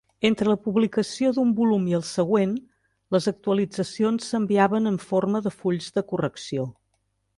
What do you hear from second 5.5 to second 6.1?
fulls de